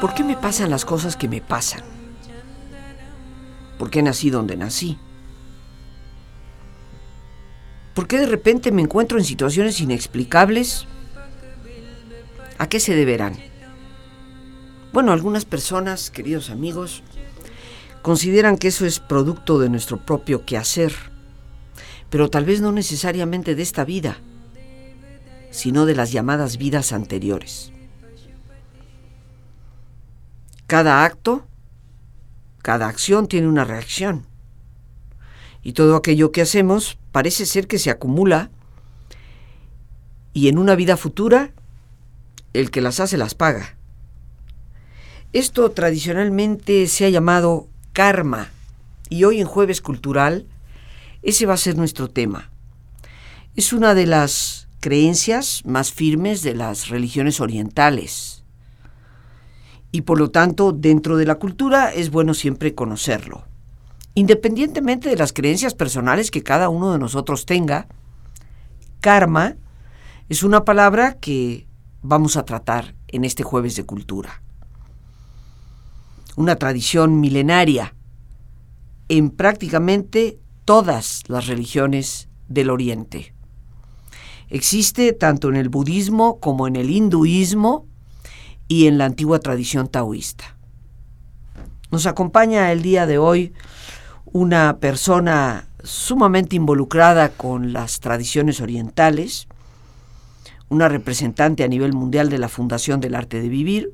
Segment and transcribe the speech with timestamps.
[0.00, 1.82] ¿Por qué me pasan las cosas que me pasan?
[3.78, 4.98] ¿Por qué nací donde nací?
[7.94, 10.86] ¿Por qué de repente me encuentro en situaciones inexplicables?
[12.56, 13.36] ¿A qué se deberán?
[14.94, 17.02] Bueno, algunas personas, queridos amigos,
[18.00, 20.94] consideran que eso es producto de nuestro propio quehacer,
[22.08, 24.16] pero tal vez no necesariamente de esta vida,
[25.50, 27.72] sino de las llamadas vidas anteriores.
[30.70, 31.48] Cada acto,
[32.62, 34.24] cada acción tiene una reacción.
[35.64, 38.52] Y todo aquello que hacemos parece ser que se acumula
[40.32, 41.50] y en una vida futura
[42.52, 43.74] el que las hace las paga.
[45.32, 48.52] Esto tradicionalmente se ha llamado karma
[49.08, 50.46] y hoy en jueves cultural
[51.22, 52.48] ese va a ser nuestro tema.
[53.56, 58.39] Es una de las creencias más firmes de las religiones orientales
[59.92, 63.44] y por lo tanto dentro de la cultura es bueno siempre conocerlo.
[64.14, 67.88] Independientemente de las creencias personales que cada uno de nosotros tenga,
[69.00, 69.56] karma
[70.28, 71.66] es una palabra que
[72.02, 74.42] vamos a tratar en este jueves de cultura.
[76.36, 77.94] Una tradición milenaria
[79.08, 83.34] en prácticamente todas las religiones del Oriente.
[84.48, 87.86] Existe tanto en el budismo como en el hinduismo
[88.70, 90.54] y en la antigua tradición taoísta.
[91.90, 93.52] Nos acompaña el día de hoy
[94.26, 99.48] una persona sumamente involucrada con las tradiciones orientales,
[100.68, 103.92] una representante a nivel mundial de la Fundación del Arte de Vivir,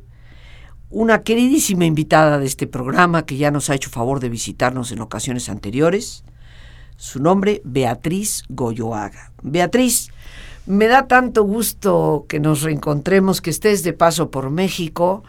[0.90, 5.00] una queridísima invitada de este programa que ya nos ha hecho favor de visitarnos en
[5.00, 6.22] ocasiones anteriores.
[6.98, 9.32] Su nombre, Beatriz Goyoaga.
[9.42, 10.10] Beatriz,
[10.66, 15.22] me da tanto gusto que nos reencontremos, que estés de paso por México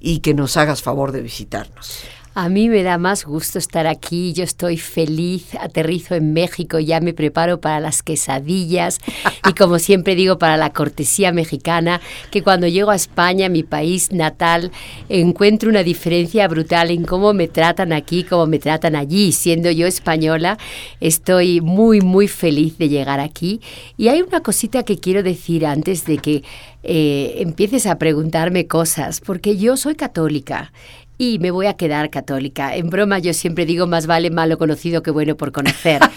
[0.00, 2.02] y que nos hagas favor de visitarnos.
[2.34, 6.98] A mí me da más gusto estar aquí, yo estoy feliz, aterrizo en México, ya
[7.00, 8.98] me preparo para las quesadillas.
[9.44, 12.00] Y como siempre digo, para la cortesía mexicana,
[12.30, 14.70] que cuando llego a España, mi país natal,
[15.08, 19.32] encuentro una diferencia brutal en cómo me tratan aquí, cómo me tratan allí.
[19.32, 20.58] Siendo yo española,
[21.00, 23.60] estoy muy, muy feliz de llegar aquí.
[23.96, 26.44] Y hay una cosita que quiero decir antes de que
[26.84, 30.72] eh, empieces a preguntarme cosas, porque yo soy católica
[31.18, 32.76] y me voy a quedar católica.
[32.76, 36.00] En broma yo siempre digo más vale malo conocido que bueno por conocer.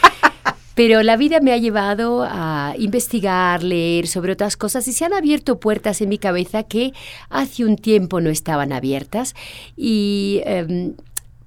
[0.75, 5.13] Pero la vida me ha llevado a investigar, leer sobre otras cosas y se han
[5.13, 6.91] abierto puertas en mi cabeza que
[7.29, 9.35] hace un tiempo no estaban abiertas.
[9.77, 10.93] Y em,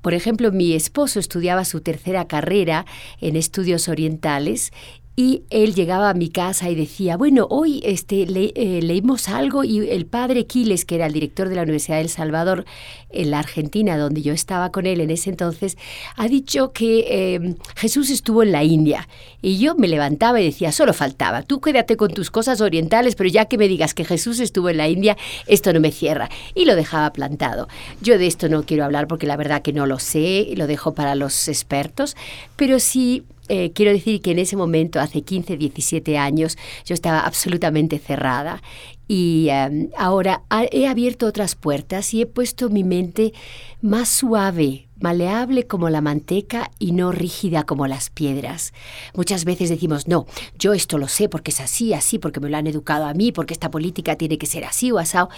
[0.01, 2.87] por ejemplo, mi esposo estudiaba su tercera carrera
[3.21, 4.73] en estudios orientales
[5.19, 9.81] y él llegaba a mi casa y decía, bueno, hoy este, eh, leímos algo y
[9.91, 12.65] el padre Quiles, que era el director de la Universidad de El Salvador
[13.11, 15.77] en la Argentina, donde yo estaba con él en ese entonces,
[16.15, 19.09] ha dicho que em, Jesús estuvo en la India.
[19.43, 23.29] Y yo me levantaba y decía, solo faltaba, tú quédate con tus cosas orientales, pero
[23.29, 25.17] ya que me digas que Jesús estuvo en la India,
[25.49, 26.29] esto no me cierra.
[26.55, 27.67] Y lo dejaba plantado.
[28.01, 30.95] Yo de esto no quiero hablar porque la verdad que no lo sé, lo dejo
[30.95, 32.17] para los expertos,
[32.55, 37.21] pero sí eh, quiero decir que en ese momento, hace 15, 17 años, yo estaba
[37.21, 38.63] absolutamente cerrada
[39.11, 39.49] y
[39.97, 43.33] ahora he abierto otras puertas y he puesto mi mente
[43.81, 48.75] más suave, maleable como la manteca y no rígida como las piedras.
[49.15, 50.27] Muchas veces decimos, no,
[50.59, 53.33] yo esto lo sé porque es así, así, porque me lo han educado a mí,
[53.33, 55.31] porque esta política tiene que ser así o asado,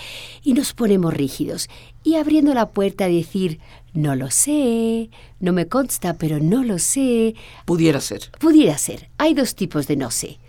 [0.42, 1.68] y nos ponemos rígidos.
[2.02, 3.60] Y abriendo la puerta a decir,
[3.92, 7.36] no lo sé, no me consta, pero no lo sé.
[7.66, 8.32] Pudiera ser.
[8.40, 9.10] Pudiera ser.
[9.16, 10.40] Hay dos tipos de no sé.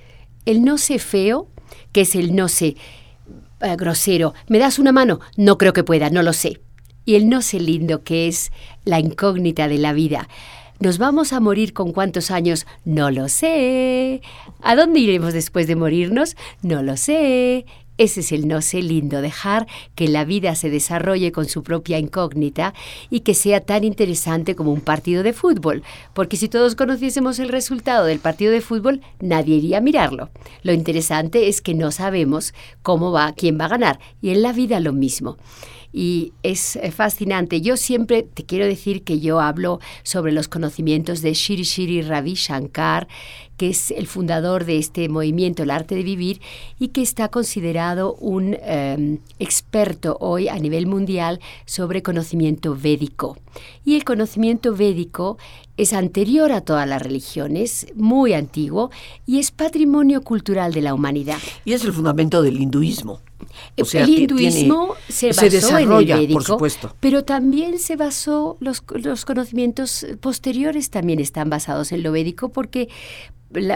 [0.46, 1.50] El no sé feo,
[1.92, 2.78] que es el no sé
[3.62, 4.34] eh, grosero.
[4.48, 5.20] ¿Me das una mano?
[5.38, 6.62] No creo que pueda, no lo sé.
[7.06, 8.52] Y el no sé lindo, que es
[8.86, 10.28] la incógnita de la vida.
[10.80, 12.66] ¿Nos vamos a morir con cuántos años?
[12.86, 14.22] No lo sé.
[14.64, 16.36] ¿A dónde iremos después de morirnos?
[16.64, 17.66] No lo sé.
[18.02, 22.00] Ese es el no sé lindo, dejar que la vida se desarrolle con su propia
[22.00, 22.74] incógnita
[23.12, 25.84] y que sea tan interesante como un partido de fútbol,
[26.14, 30.30] porque si todos conociésemos el resultado del partido de fútbol, nadie iría a mirarlo.
[30.64, 34.52] Lo interesante es que no sabemos cómo va, quién va a ganar, y en la
[34.52, 35.38] vida lo mismo
[35.94, 37.62] y es eh, fascinante.
[37.62, 42.34] Yo siempre te quiero decir que yo hablo sobre los conocimientos de Shri Shri Ravi
[42.34, 43.08] Shankar,
[43.58, 46.42] que es el fundador de este movimiento, el arte de vivir,
[46.80, 53.38] y que está considerado un em, experto hoy a nivel mundial sobre conocimiento védico.
[53.86, 55.38] Y el conocimiento védico
[55.82, 58.92] es anterior a todas las religiones, muy antiguo,
[59.26, 61.38] y es patrimonio cultural de la humanidad.
[61.66, 63.22] Y es el fundamento del hinduismo
[63.94, 66.60] el hinduismo se basó en el védico,
[67.00, 72.90] pero también se basó, los, los conocimientos posteriores también están basados en lo védico porque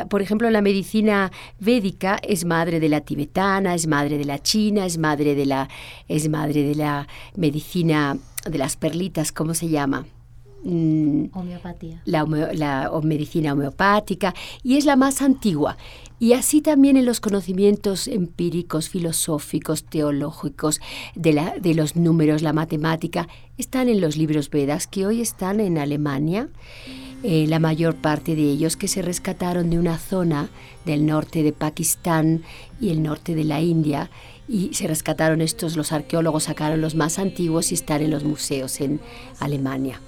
[0.08, 4.86] por ejemplo, la medicina védica es madre de la tibetana, es madre de la china,
[4.86, 5.68] es madre de la,
[6.08, 8.18] es madre de la medicina
[8.50, 10.06] de las perlitas, ¿cómo se llama?
[10.66, 12.02] Mm, Homeopatía.
[12.06, 14.34] La, la medicina homeopática,
[14.64, 15.78] y es la más antigua.
[16.18, 20.82] Y así también en los conocimientos empíricos, filosóficos, teológicos,
[21.14, 23.28] de, la, de los números, la matemática,
[23.60, 26.50] están en los libros Vedas que hoy están en Alemania.
[27.22, 30.50] Eh, la mayor parte de ellos que se rescataron de una zona
[30.86, 32.44] del norte de Pakistán
[32.82, 34.10] y el norte de la India.
[34.48, 38.80] Y se rescataron estos, los arqueólogos sacaron los más antiguos y están en los museos
[38.82, 39.00] en
[39.40, 40.00] Alemania.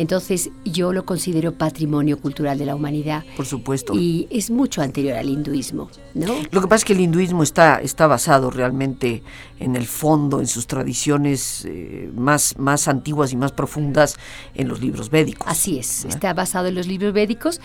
[0.00, 3.22] Entonces yo lo considero patrimonio cultural de la humanidad.
[3.36, 3.92] Por supuesto.
[3.94, 6.36] Y es mucho anterior al hinduismo, ¿no?
[6.50, 9.22] Lo que pasa es que el hinduismo está, está basado realmente
[9.58, 14.16] en el fondo, en sus tradiciones eh, más, más antiguas y más profundas
[14.54, 15.46] en los libros védicos.
[15.46, 17.60] Así es, está basado en los libros védicos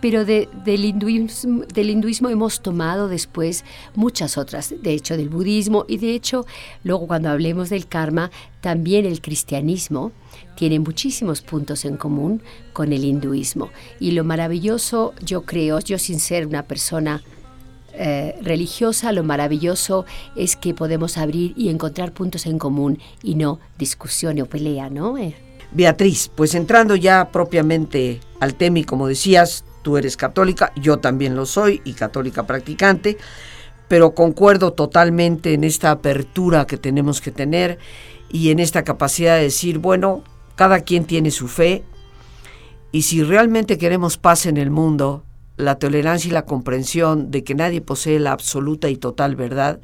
[0.00, 3.64] pero del, hinduismo, del hinduismo hemos tomado después
[3.94, 6.46] muchas otras, de hecho del budismo y de hecho
[6.84, 10.12] luego cuando hablemos del karma, también el cristianismo
[10.56, 13.70] tiene muchísimos puntos en común con el hinduismo.
[14.00, 17.22] Y lo maravilloso, yo creo, yo sin ser una persona
[17.92, 20.04] eh, religiosa, lo maravilloso
[20.34, 25.16] es que podemos abrir y encontrar puntos en común y no discusión o pelea, ¿no?
[25.16, 25.34] Eh.
[25.72, 31.36] Beatriz, pues entrando ya propiamente al tema y como decías, tú eres católica, yo también
[31.36, 33.18] lo soy y católica practicante,
[33.86, 37.78] pero concuerdo totalmente en esta apertura que tenemos que tener
[38.28, 40.24] y en esta capacidad de decir, bueno,
[40.56, 41.84] cada quien tiene su fe
[42.90, 45.22] y si realmente queremos paz en el mundo,
[45.56, 49.80] la tolerancia y la comprensión de que nadie posee la absoluta y total verdad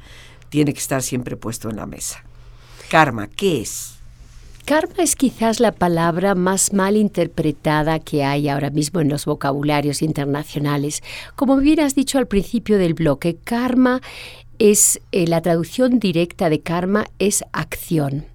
[0.49, 2.25] tiene que estar siempre puesto en la mesa.
[2.89, 3.92] Karma, ¿qué es?
[4.65, 10.01] Karma es quizás la palabra más mal interpretada que hay ahora mismo en los vocabularios
[10.01, 11.03] internacionales.
[11.35, 14.01] Como bien has dicho al principio del bloque, karma
[14.59, 18.25] es eh, la traducción directa de karma es acción.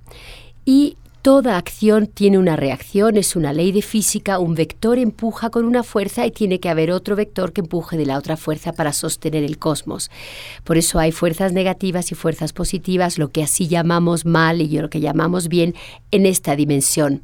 [0.67, 5.65] Y Toda acción tiene una reacción, es una ley de física, un vector empuja con
[5.65, 8.93] una fuerza y tiene que haber otro vector que empuje de la otra fuerza para
[8.93, 10.13] sostener el cosmos.
[10.63, 14.91] Por eso hay fuerzas negativas y fuerzas positivas, lo que así llamamos mal y lo
[14.91, 15.75] que llamamos bien
[16.13, 17.23] en esta dimensión.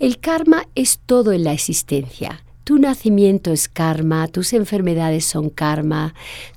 [0.00, 2.42] El karma es todo en la existencia.
[2.64, 6.14] Tu nacimiento es karma, tus enfermedades son karma,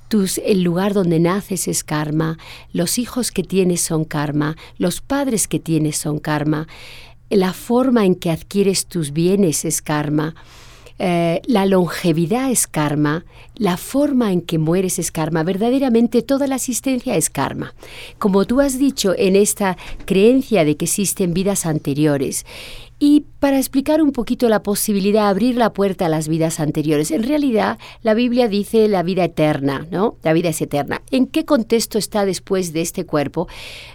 [0.08, 2.38] tus, el lugar donde naces es karma,
[2.72, 6.66] los hijos que tienes son karma, los padres que tienes son karma,
[7.28, 10.34] la forma en que adquieres tus bienes es karma.
[10.98, 13.24] Eh, la longevidad es karma,
[13.54, 17.74] la forma en que mueres es karma, verdaderamente toda la existencia es karma.
[18.18, 22.44] Como tú has dicho en esta creencia de que existen vidas anteriores,
[23.00, 27.12] y para explicar un poquito la posibilidad de abrir la puerta a las vidas anteriores,
[27.12, 30.16] en realidad la Biblia dice la vida eterna, ¿no?
[30.24, 31.02] La vida es eterna.
[31.12, 33.46] ¿En qué contexto está después de este cuerpo?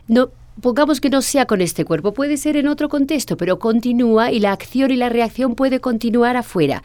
[0.08, 0.30] No,
[0.62, 4.40] pongamos que no sea con este cuerpo, puede ser en otro contexto, pero continúa y
[4.40, 6.84] la acción y la reacción puede continuar afuera.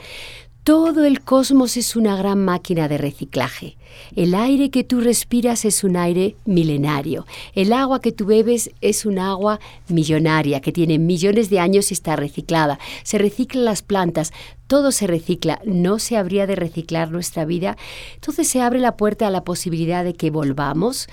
[0.69, 3.79] Todo el cosmos es una gran máquina de reciclaje.
[4.15, 7.27] El aire que tú respiras es un aire milenario.
[7.55, 11.95] El agua que tú bebes es un agua millonaria que tiene millones de años y
[11.95, 12.79] está reciclada.
[13.03, 14.35] Se reciclan las plantas,
[14.67, 15.59] todo se recicla.
[15.65, 17.79] ¿No se habría de reciclar nuestra vida?
[18.17, 21.09] Entonces se abre la puerta a la posibilidad de que volvamos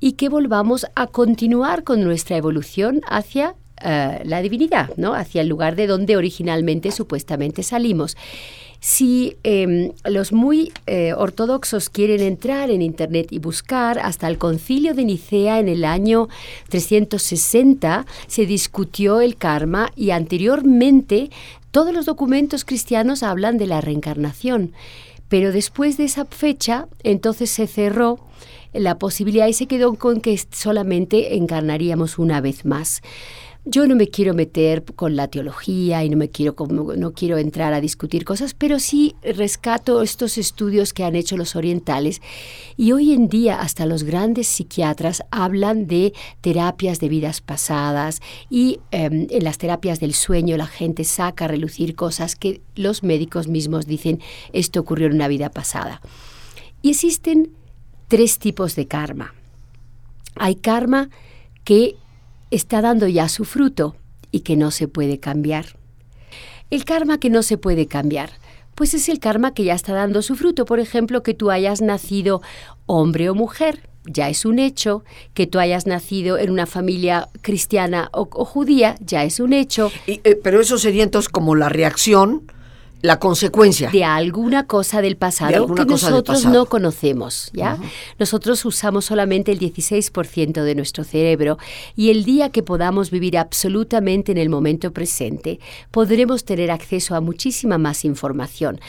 [0.00, 5.14] y que volvamos a continuar con nuestra evolución hacia eh, la divinidad, ¿no?
[5.14, 8.18] hacia el lugar de donde originalmente supuestamente salimos.
[8.80, 14.94] Si em, los muy eh, ortodoxos quieren entrar en Internet y buscar, hasta el concilio
[14.94, 16.28] de Nicea en el año
[16.68, 21.30] 360 se discutió el karma y anteriormente
[21.72, 24.72] todos los documentos cristianos hablan de la reencarnación.
[25.28, 28.20] Pero después de esa fecha, entonces se cerró
[28.72, 33.02] la posibilidad y se quedó con que solamente encarnaríamos una vez más.
[33.70, 36.56] Yo no me quiero meter con la teología y no me quiero
[36.96, 41.54] no quiero entrar a discutir cosas, pero sí rescato estos estudios que han hecho los
[41.54, 42.22] orientales
[42.78, 48.80] y hoy en día hasta los grandes psiquiatras hablan de terapias de vidas pasadas y
[48.90, 53.48] em, en las terapias del sueño la gente saca a relucir cosas que los médicos
[53.48, 54.22] mismos dicen
[54.54, 56.00] esto ocurrió en una vida pasada.
[56.80, 57.50] Y existen
[58.08, 59.34] tres tipos de karma.
[60.36, 61.10] Hay karma
[61.64, 61.96] que
[62.50, 63.96] está dando ya su fruto
[64.30, 65.76] y que no se puede cambiar.
[66.70, 68.30] El karma que no se puede cambiar,
[68.74, 70.64] pues es el karma que ya está dando su fruto.
[70.64, 72.42] Por ejemplo, que tú hayas nacido
[72.86, 75.04] hombre o mujer, ya es un hecho.
[75.34, 79.90] Que tú hayas nacido en una familia cristiana o, judía, ya es un hecho.
[80.06, 82.42] Eh, pero eso sería como la reacción
[83.00, 87.78] la consecuencia de alguna cosa del pasado que nosotros no conocemos, ¿ya?
[88.18, 91.58] Nosotros usamos solamente el 16% de nuestro cerebro
[91.94, 97.20] y el día que podamos vivir absolutamente en el momento presente, podremos tener acceso a
[97.20, 98.80] muchísima más información,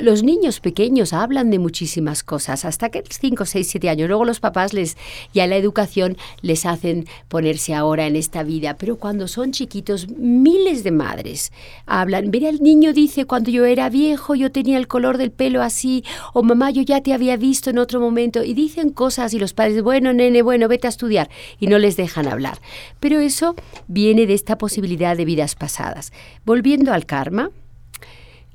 [0.00, 4.08] los niños pequeños hablan de muchísimas cosas, hasta que 5, 6, 7 años.
[4.08, 4.96] Luego los papás les,
[5.32, 8.76] ya la educación les hacen ponerse ahora en esta vida.
[8.76, 11.52] Pero cuando son chiquitos, miles de madres
[11.86, 12.30] hablan.
[12.30, 16.04] Mira, el niño dice, cuando yo era viejo, yo tenía el color del pelo así,
[16.32, 18.42] o mamá, yo ya te había visto en otro momento.
[18.42, 21.30] Y dicen cosas y los padres, bueno, nene, bueno, vete a estudiar.
[21.60, 22.58] Y no les dejan hablar.
[23.00, 23.54] Pero eso
[23.88, 26.12] viene de esta posibilidad de vidas pasadas.
[26.44, 27.50] Volviendo al karma.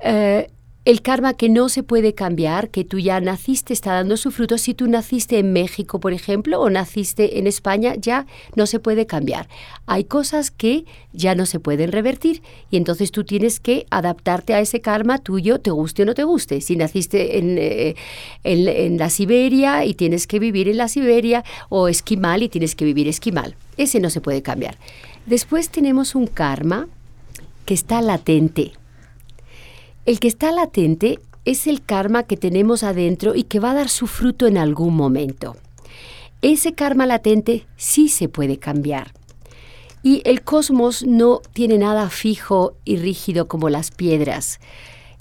[0.02, 0.48] Eh,
[0.86, 4.56] el karma que no se puede cambiar, que tú ya naciste, está dando su fruto.
[4.56, 9.04] Si tú naciste en México, por ejemplo, o naciste en España, ya no se puede
[9.06, 9.46] cambiar.
[9.84, 14.60] Hay cosas que ya no se pueden revertir y entonces tú tienes que adaptarte a
[14.60, 16.62] ese karma tuyo, te guste o no te guste.
[16.62, 17.94] Si naciste en, eh,
[18.44, 22.84] en la Siberia y tienes que vivir en la Siberia, o esquimal y tienes que
[22.84, 23.54] vivir esquimal.
[23.76, 24.78] Ese no se puede cambiar.
[25.26, 26.88] Después tenemos un karma
[27.66, 28.72] que está latente
[30.06, 33.88] el que está latente es el karma que tenemos adentro y que va a dar
[33.88, 35.56] su fruto en algún momento.
[36.42, 39.12] Ese karma latente sí se puede cambiar.
[40.02, 44.58] Y el cosmos no tiene nada fijo y rígido como las piedras.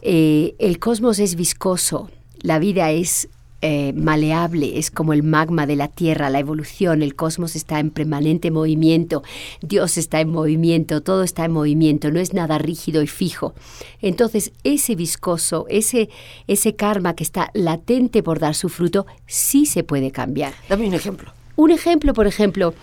[0.01, 2.09] Eh, el cosmos es viscoso,
[2.41, 3.27] la vida es
[3.61, 7.89] eh, maleable, es como el magma de la Tierra, la evolución, el cosmos está en
[7.89, 9.23] permanente movimiento,
[9.61, 13.53] Dios está en movimiento, todo está en movimiento, no es nada rígido y fijo.
[14.01, 16.09] Entonces, ese viscoso, ese,
[16.47, 20.53] ese karma que está latente por dar su fruto, sí se puede cambiar.
[20.69, 21.38] Dame un ejemplo.
[21.59, 22.73] Un ejemplo, por ejemplo,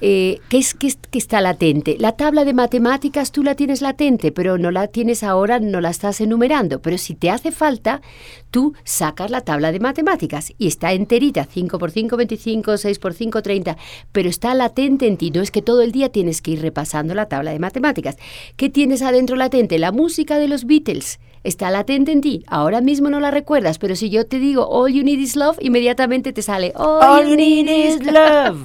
[0.00, 1.96] eh, ¿qué es que, está latente?
[2.00, 5.90] La tabla de matemáticas tú la tienes latente, pero no la tienes ahora, no la
[5.90, 6.82] estás enumerando.
[6.82, 8.02] Pero si te hace falta,
[8.50, 13.14] tú sacas la tabla de matemáticas y está enterita, 5 por 5, 25, 6 por
[13.14, 13.76] 5, 30,
[14.10, 15.30] pero está latente en ti.
[15.30, 18.16] No es que todo el día tienes que ir repasando la tabla de matemáticas.
[18.56, 19.78] ¿Qué tienes adentro latente?
[19.78, 22.42] La música de los Beatles está latente en ti.
[22.48, 25.58] Ahora mismo no la recuerdas, pero si yo te digo All You Need Is Love,
[25.60, 28.64] inmediatamente te sale All, You Need Is Love.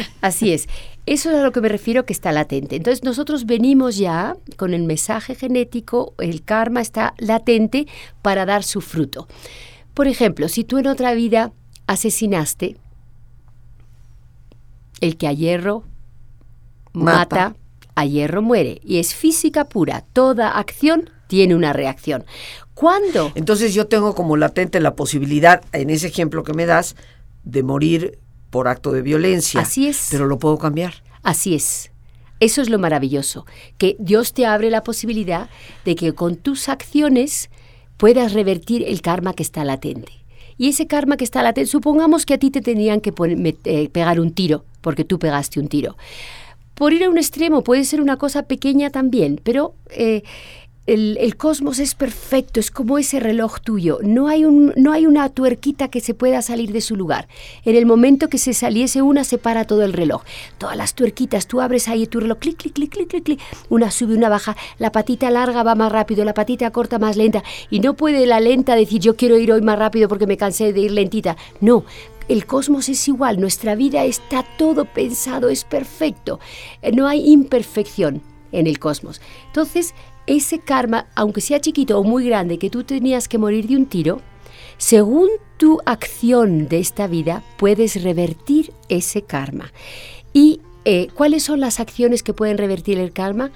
[0.20, 0.68] Así es.
[1.06, 2.76] Eso es a lo que me refiero que está latente.
[2.76, 7.86] Entonces nosotros venimos ya con el mensaje genético, el karma está latente
[8.22, 9.26] para dar su fruto.
[9.94, 11.52] Por ejemplo, si tú en otra vida
[11.86, 12.76] asesinaste,
[15.00, 15.84] el que a hierro
[16.92, 17.54] mata
[18.00, 18.80] a hierro muere.
[18.84, 20.04] Y es física pura.
[20.12, 22.24] Toda acción tiene una reacción.
[22.74, 23.30] ¿Cuándo?
[23.34, 26.96] Entonces yo tengo como latente la posibilidad, en ese ejemplo que me das,
[27.44, 28.18] de morir
[28.50, 29.60] por acto de violencia.
[29.60, 30.08] Así es.
[30.10, 30.94] Pero lo puedo cambiar.
[31.22, 31.90] Así es.
[32.40, 33.44] Eso es lo maravilloso,
[33.76, 35.50] que Dios te abre la posibilidad
[35.84, 37.50] de que con tus acciones
[37.98, 40.12] puedas revertir el karma que está latente.
[40.56, 43.12] Y ese karma que está latente, supongamos que a ti te tenían que
[43.64, 45.96] eh, pegar un tiro, porque tú pegaste un tiro
[46.80, 50.22] por ir a un extremo puede ser una cosa pequeña también, pero eh,
[50.86, 53.98] el, cosmos es perfecto, es como ese reloj tuyo.
[54.02, 57.28] No hay, un, no hay una tuerquita que se pueda salir de su lugar.
[57.66, 60.22] En el momento que se saliese una, se para todo el reloj.
[60.56, 64.14] Todas las tuerquitas, tú abres ahí tu reloj, clic, clic, clic, clic, clic, Una sube,
[64.14, 64.56] una baja.
[64.78, 67.44] La patita larga va más rápido, la patita corta más lenta.
[67.68, 70.72] Y no puede la lenta decir yo quiero ir hoy más rápido porque me cansé
[70.72, 71.36] de ir lentita.
[71.60, 71.84] No,
[72.30, 76.38] el cosmos es igual, nuestra vida está todo pensado, es perfecto.
[76.80, 78.22] Eh, no hay imperfección
[78.52, 79.20] en el cosmos.
[79.46, 79.94] Entonces,
[80.28, 83.86] ese karma, aunque sea chiquito o muy grande, que tú tenías que morir de un
[83.86, 84.20] tiro,
[84.78, 89.72] según tu acción de esta vida, puedes revertir ese karma.
[90.32, 93.50] ¿Y eh, cuáles son las acciones que pueden revertir el karma?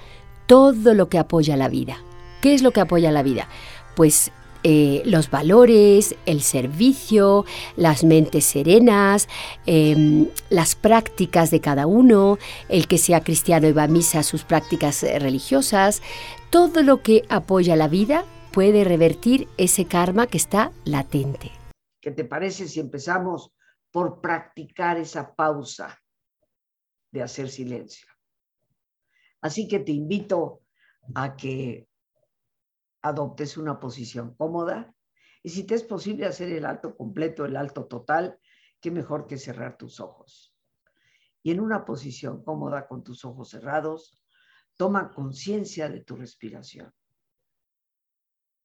[0.47, 1.97] Todo lo que apoya la vida.
[2.41, 3.47] ¿Qué es lo que apoya la vida?
[3.95, 4.31] Pues
[4.67, 7.45] eh, los valores, el servicio,
[7.75, 9.29] las mentes serenas,
[9.67, 14.43] em, las prácticas de cada uno, el que sea cristiano y va a misa, sus
[14.43, 16.01] prácticas eh, religiosas,
[16.49, 21.51] todo lo que apoya la vida puede revertir ese karma que está latente.
[22.01, 23.51] ¿Qué te parece si empezamos
[23.91, 25.95] por practicar esa pausa
[27.11, 28.07] de hacer silencio?
[29.41, 30.63] Así que te invito
[31.13, 31.87] a que
[33.05, 34.91] adoptes una posición cómoda
[35.43, 38.39] y si te es posible hacer el alto completo, el alto total,
[38.81, 40.55] qué mejor que cerrar tus ojos.
[41.43, 44.23] Y en una posición cómoda con tus ojos cerrados,
[44.75, 46.91] toma conciencia de tu respiración,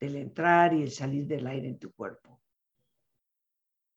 [0.00, 2.40] del entrar y el salir del aire en tu cuerpo.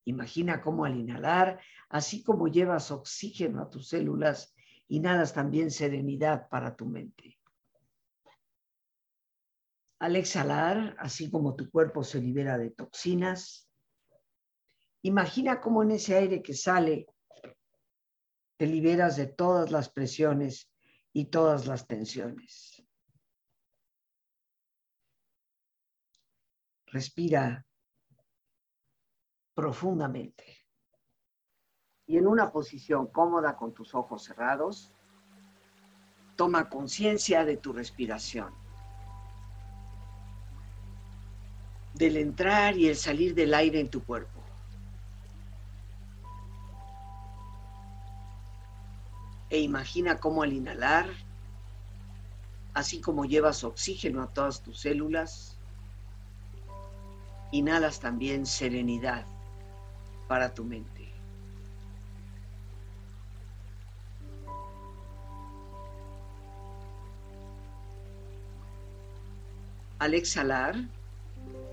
[0.03, 4.53] Imagina cómo al inhalar, así como llevas oxígeno a tus células,
[4.89, 7.39] inhalas también serenidad para tu mente.
[10.03, 13.69] Al exhalar, así como tu cuerpo se libera de toxinas,
[15.01, 17.07] imagina cómo en ese aire que sale
[18.57, 20.69] te liberas de todas las presiones
[21.13, 22.85] y todas las tensiones.
[26.87, 27.65] Respira
[29.53, 30.67] profundamente
[32.07, 34.93] y en una posición cómoda con tus ojos cerrados,
[36.35, 38.62] toma conciencia de tu respiración.
[41.93, 44.41] Del entrar y el salir del aire en tu cuerpo.
[49.49, 51.07] E imagina cómo al inhalar,
[52.73, 55.59] así como llevas oxígeno a todas tus células,
[57.51, 59.27] inhalas también serenidad
[60.27, 61.13] para tu mente.
[69.99, 70.75] Al exhalar,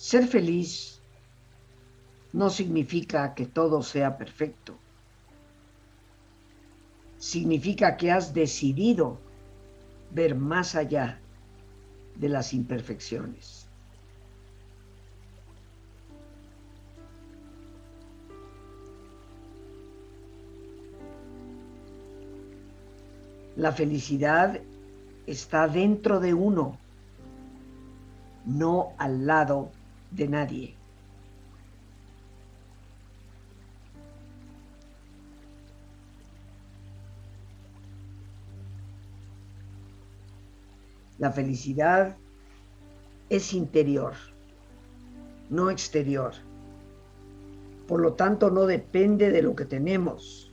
[0.00, 0.98] Ser feliz
[2.32, 4.78] no significa que todo sea perfecto.
[7.18, 9.18] Significa que has decidido
[10.10, 11.20] ver más allá
[12.16, 13.68] de las imperfecciones.
[23.54, 24.62] La felicidad
[25.26, 26.78] está dentro de uno,
[28.46, 29.72] no al lado
[30.10, 30.76] de nadie.
[41.18, 42.16] La felicidad
[43.28, 44.14] es interior,
[45.50, 46.32] no exterior.
[47.86, 50.50] Por lo tanto, no depende de lo que tenemos,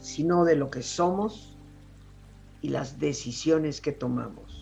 [0.00, 1.58] sino de lo que somos
[2.62, 4.61] y las decisiones que tomamos.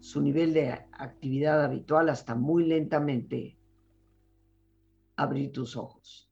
[0.00, 3.58] su nivel de actividad habitual hasta muy lentamente
[5.16, 6.30] abrir tus ojos.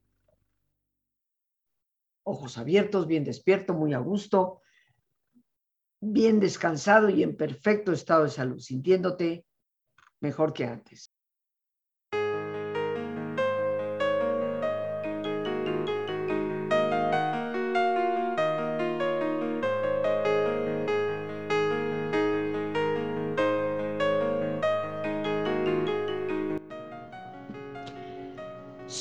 [2.24, 4.62] Ojos abiertos, bien despierto, muy a gusto,
[6.00, 9.46] bien descansado y en perfecto estado de salud, sintiéndote
[10.20, 11.12] mejor que antes.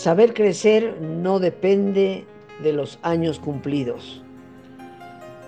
[0.08, 2.24] Saber crecer no depende
[2.64, 4.24] de los años cumplidos,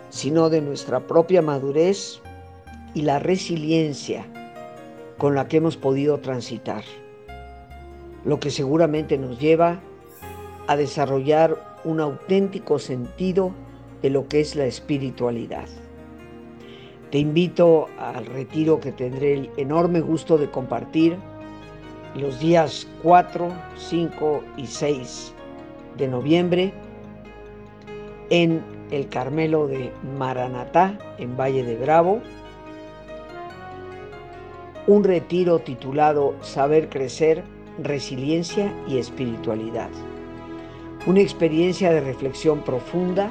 [0.09, 2.19] sino de nuestra propia madurez
[2.93, 4.25] y la resiliencia
[5.17, 6.83] con la que hemos podido transitar,
[8.25, 9.79] lo que seguramente nos lleva
[10.67, 13.53] a desarrollar un auténtico sentido
[14.01, 15.69] de lo que es la espiritualidad.
[17.11, 21.17] Te invito al retiro que tendré el enorme gusto de compartir
[22.15, 25.33] los días 4, 5 y 6
[25.97, 26.73] de noviembre
[28.29, 32.21] en el Carmelo de Maranatá, en Valle de Bravo.
[34.87, 37.43] Un retiro titulado Saber Crecer,
[37.81, 39.89] Resiliencia y Espiritualidad.
[41.05, 43.29] Una experiencia de reflexión profunda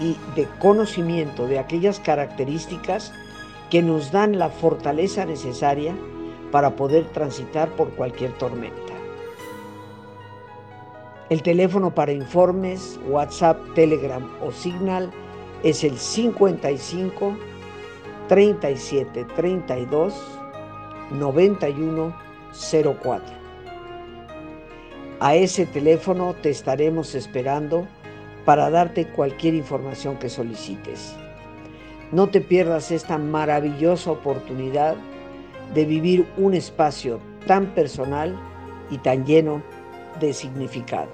[0.00, 3.12] y de conocimiento de aquellas características
[3.70, 5.94] que nos dan la fortaleza necesaria
[6.50, 8.92] para poder transitar por cualquier tormenta.
[11.30, 15.10] El teléfono para informes, WhatsApp, Telegram o Signal
[15.62, 17.36] es el 55
[18.28, 20.14] 37 32
[21.10, 22.14] 91
[23.02, 23.38] 04.
[25.20, 27.86] A ese teléfono te estaremos esperando
[28.44, 31.14] para darte cualquier información que solicites.
[32.12, 34.96] No te pierdas esta maravillosa oportunidad
[35.74, 38.36] de vivir un espacio tan personal
[38.90, 39.62] y tan lleno
[40.20, 41.08] de significado.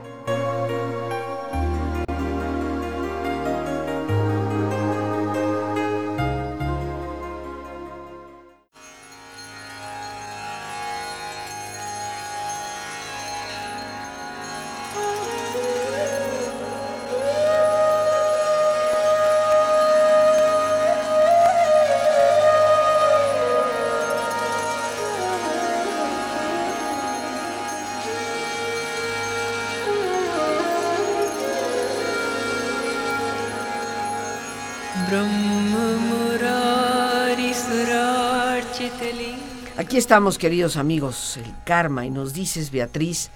[39.94, 43.30] Aquí estamos, queridos amigos, el karma, y nos dices, Beatriz,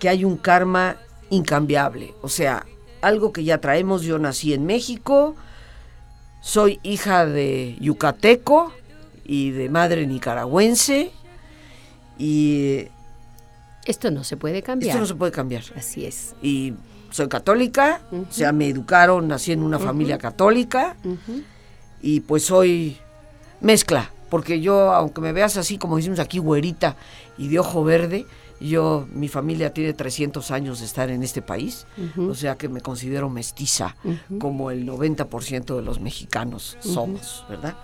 [0.00, 0.96] que hay un karma
[1.30, 2.66] incambiable, o sea,
[3.02, 5.36] algo que ya traemos, yo nací en México,
[6.40, 8.72] soy hija de yucateco
[9.24, 11.12] y de madre nicaragüense,
[12.18, 12.88] y...
[13.84, 14.90] Esto no se puede cambiar.
[14.90, 15.62] Esto no se puede cambiar.
[15.76, 16.34] Así es.
[16.42, 16.74] Y
[17.10, 20.96] soy católica, o sea, me educaron, nací en una familia católica,
[22.02, 22.96] y pues soy
[23.60, 26.96] mezcla porque yo, aunque me veas así, como decimos aquí, güerita
[27.38, 28.26] y de ojo verde,
[28.60, 31.86] yo, mi familia tiene 300 años de estar en este país,
[32.18, 33.96] o sea que me considero mestiza,
[34.38, 37.76] como el 90% de los mexicanos somos, ¿verdad?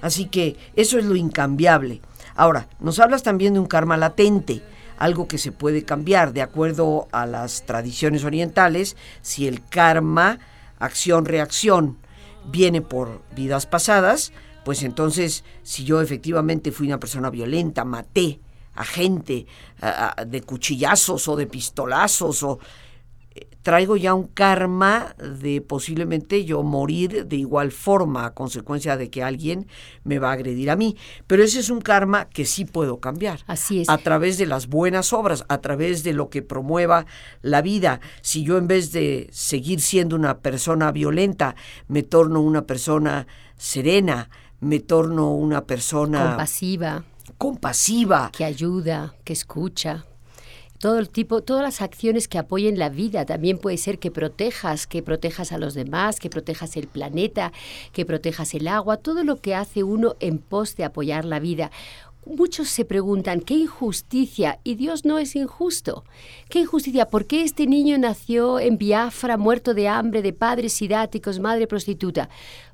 [0.00, 2.00] Así que eso es lo incambiable.
[2.34, 4.62] Ahora, nos hablas también de un karma latente,
[4.98, 10.38] algo que se puede cambiar de acuerdo a las tradiciones orientales, si el karma,
[10.78, 11.98] acción-reacción,
[12.44, 14.32] viene por vidas pasadas,
[14.64, 18.40] pues entonces si yo efectivamente fui una persona violenta, maté
[18.74, 19.46] a gente
[20.26, 22.58] de cuchillazos o de pistolazos o
[23.34, 29.10] eh, traigo ya un karma de posiblemente yo morir de igual forma a consecuencia de
[29.10, 29.66] que alguien
[30.04, 30.96] me va a agredir a mí.
[31.26, 33.40] Pero ese es un karma que sí puedo cambiar.
[33.46, 33.88] Así es.
[33.88, 37.06] A través de las buenas obras, a través de lo que promueva
[37.40, 38.00] la vida.
[38.20, 41.56] Si yo en vez de seguir siendo una persona violenta,
[41.88, 44.28] me torno una persona serena,
[44.62, 47.04] me torno una persona compasiva,
[47.36, 50.06] compasiva, que ayuda, que escucha.
[50.78, 53.24] Todo el tipo, todas las acciones que apoyen la vida.
[53.24, 57.52] También puede ser que protejas, que protejas a los demás, que protejas el planeta,
[57.92, 61.70] que protejas el agua, todo lo que hace uno en pos de apoyar la vida.
[62.24, 64.60] Muchos se preguntan, ¿qué injusticia?
[64.62, 66.04] Y Dios no es injusto.
[66.48, 67.06] ¿Qué injusticia?
[67.06, 72.28] ¿Por qué este niño nació en Biafra, muerto de hambre, de padres sidáticos, madre prostituta?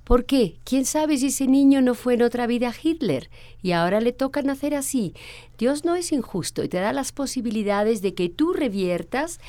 [0.08, 0.56] ¿Por qué?
[0.64, 3.28] ¿Quién sabe si ese niño no fue en otra vida Hitler
[3.62, 5.14] y ahora le toca nacer así?
[5.58, 9.40] Dios no es injusto y te da las posibilidades de que tú reviertas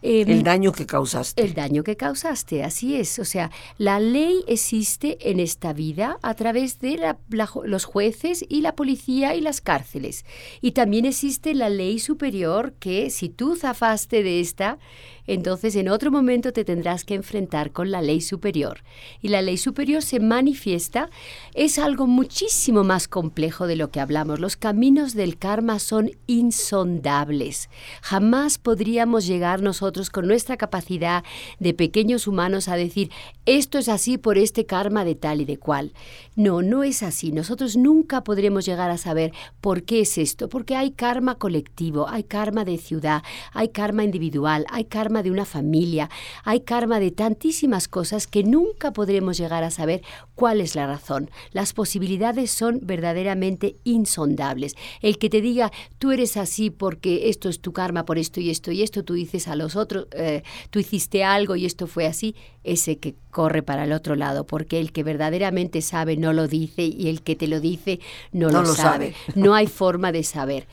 [0.00, 1.42] em, el daño que causaste.
[1.42, 3.18] El daño que causaste, así es.
[3.18, 7.16] O sea, la ley existe en esta vida a través de
[7.64, 10.24] los jueces y la policía y las cárceles.
[10.60, 14.78] Y también existe la ley superior que si tú zafaste de esta,
[15.26, 18.84] entonces en otro momento te tendrás que enfrentar con la ley superior.
[19.20, 21.10] Y la ley superior se manifiesta,
[21.54, 24.40] es algo muchísimo más complejo de lo que hablamos.
[24.40, 27.70] Los caminos del karma son insondables.
[28.02, 31.24] Jamás podríamos llegar nosotros con nuestra capacidad
[31.58, 33.10] de pequeños humanos a decir,
[33.46, 35.92] esto es así por este karma de tal y de cual.
[36.34, 37.32] No, no es así.
[37.32, 42.24] Nosotros nunca podremos llegar a saber por qué es esto, porque hay karma colectivo, hay
[42.24, 46.10] karma de ciudad, hay karma individual, hay karma de una familia,
[46.44, 50.02] hay karma de tantísimas cosas que nunca podremos llegar a saber
[50.34, 51.30] cuál es la razón.
[51.52, 53.45] Las posibilidades son verdaderamente
[53.84, 54.74] insondables.
[55.00, 58.50] El que te diga, tú eres así porque esto es tu karma por esto y
[58.50, 62.06] esto y esto, tú dices a los otros, eh, tú hiciste algo y esto fue
[62.06, 66.48] así, ese que corre para el otro lado, porque el que verdaderamente sabe no lo
[66.48, 68.00] dice y el que te lo dice
[68.32, 69.14] no, lo, sabe.
[69.34, 70.66] No hay forma de saber.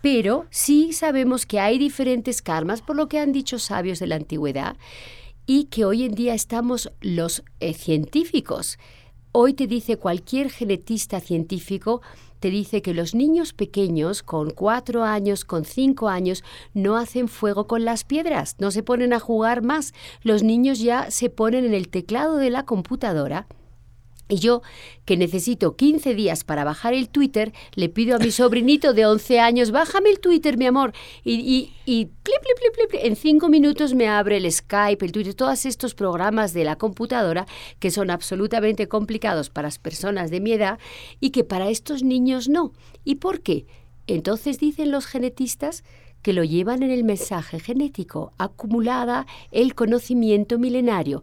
[0.00, 4.16] Pero sí sabemos que hay diferentes karmas, por lo que han dicho sabios de la
[4.16, 4.76] antigüedad,
[5.46, 8.78] y que hoy en día estamos los eh, científicos.
[9.36, 12.02] Hoy te dice cualquier genetista científico,
[12.38, 17.66] te dice que los niños pequeños con cuatro años, con cinco años, no hacen fuego
[17.66, 19.92] con las piedras, no se ponen a jugar más.
[20.22, 23.48] Los niños ya se ponen en el teclado de la computadora
[24.28, 24.62] y yo,
[25.04, 29.40] que necesito 15 días para bajar el Twitter, le pido a mi sobrinito de 11
[29.40, 30.94] años, bájame el Twitter, mi amor.
[31.24, 32.10] Y, y, y
[33.02, 37.46] en cinco minutos me abre el Skype, el Twitter, todos estos programas de la computadora
[37.78, 40.78] que son absolutamente complicados para las personas de mi edad
[41.20, 42.72] y que para estos niños no.
[43.04, 43.66] ¿Y por qué?
[44.06, 45.84] Entonces dicen los genetistas
[46.22, 51.22] que lo llevan en el mensaje genético, acumulada el conocimiento milenario.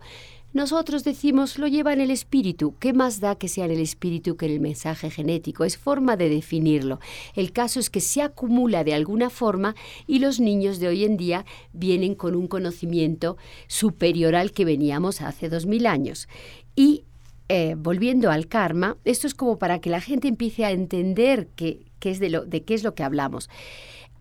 [0.53, 2.75] Nosotros decimos lo lleva en el espíritu.
[2.79, 5.63] ¿Qué más da que sea en el espíritu que en el mensaje genético?
[5.63, 6.99] Es forma de definirlo.
[7.35, 9.75] El caso es que se acumula de alguna forma
[10.07, 13.37] y los niños de hoy en día vienen con un conocimiento
[13.67, 16.27] superior al que veníamos hace dos mil años.
[16.75, 17.05] Y
[17.47, 21.79] eh, volviendo al karma, esto es como para que la gente empiece a entender qué,
[22.01, 23.49] es de, lo, de qué es lo que hablamos.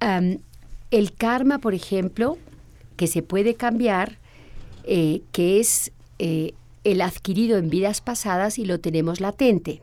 [0.00, 2.38] el karma, por ejemplo,
[2.96, 4.18] que se puede cambiar,
[4.84, 6.52] eh, que es eh,
[6.84, 9.82] el adquirido en vidas pasadas y lo tenemos latente.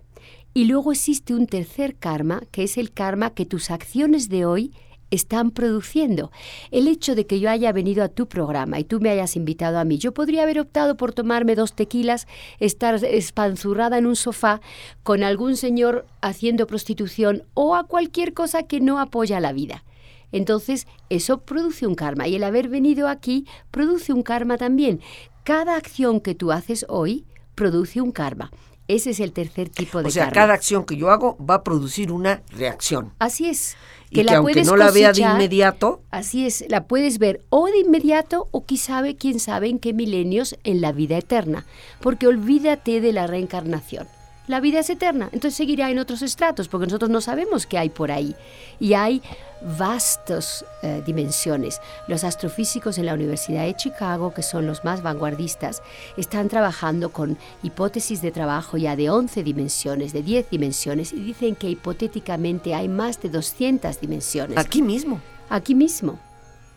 [0.53, 4.71] Y luego existe un tercer karma, que es el karma que tus acciones de hoy
[5.09, 6.31] están produciendo.
[6.69, 9.79] El hecho de que yo haya venido a tu programa y tú me hayas invitado
[9.79, 12.27] a mí, yo podría haber optado por tomarme dos tequilas,
[12.59, 14.61] estar espanzurrada en un sofá
[15.01, 19.83] con algún señor haciendo prostitución o a cualquier cosa que no apoya la vida.
[20.31, 24.99] Entonces, eso produce un karma y el haber venido aquí produce un karma también
[25.47, 28.51] cada acción que tú haces hoy produce un karma.
[28.89, 31.63] Ese es el tercer tipo de O sea, cada acción que yo hago va a
[31.63, 33.13] producir una reacción.
[33.19, 33.77] Así es.
[34.11, 36.01] Que, la aunque no la vea de inmediato.
[36.11, 40.57] Así es, la puedes ver o de inmediato o quizá, quién sabe, en qué milenios
[40.65, 41.65] en la vida eterna.
[42.01, 44.05] Porque olvídate de la reencarnación
[44.47, 45.29] la vida es eterna.
[45.31, 48.35] Entonces seguirá en otros estratos, porque nosotros no sabemos qué hay por ahí.
[48.79, 49.21] Y hay
[49.61, 51.81] vastas eh, dimensiones.
[52.07, 55.83] Los astrofísicos en la Universidad de Chicago, que son los más vanguardistas,
[56.15, 61.55] están trabajando con hipótesis de trabajo ya de 11 dimensiones, de 10 dimensiones, y dicen
[61.55, 64.57] que hipotéticamente hay más de 200 dimensiones.
[64.57, 65.21] Aquí mismo.
[65.49, 66.19] Aquí mismo.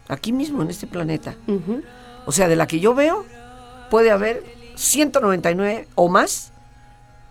[0.09, 1.37] Aquí mismo, en este planeta.
[2.27, 3.25] O sea, de la que yo veo,
[3.91, 4.43] puede haber
[4.75, 6.53] 199 o más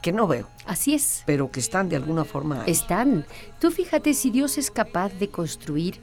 [0.01, 0.47] que no veo.
[0.65, 1.23] Así es.
[1.25, 3.25] Pero que están de alguna forma Están.
[3.59, 5.99] Tú fíjate si Dios es capaz de construir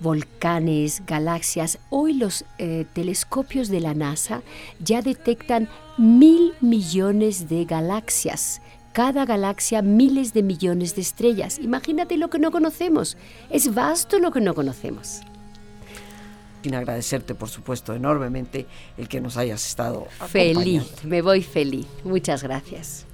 [0.00, 1.78] volcanes, galaxias.
[1.90, 4.42] Hoy los eh, telescopios de la NASA
[4.78, 8.60] ya detectan mil millones de galaxias.
[8.92, 11.58] Cada galaxia miles de millones de estrellas.
[11.58, 13.16] Imagínate lo que no conocemos.
[13.50, 15.20] Es vasto lo que no conocemos.
[16.62, 21.86] Sin agradecerte, por supuesto, enormemente el que nos hayas estado Feliz, me voy feliz.
[22.02, 23.06] Muchas gracias.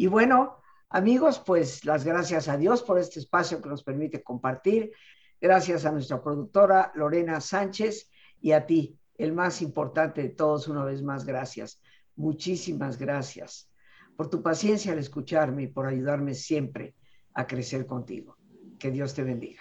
[0.00, 0.56] Y bueno,
[0.88, 4.92] amigos, pues las gracias a Dios por este espacio que nos permite compartir.
[5.38, 8.10] Gracias a nuestra productora Lorena Sánchez
[8.40, 11.82] y a ti, el más importante de todos, una vez más, gracias.
[12.16, 13.70] Muchísimas gracias
[14.16, 16.94] por tu paciencia al escucharme y por ayudarme siempre
[17.34, 18.38] a crecer contigo.
[18.78, 19.60] Que Dios te bendiga.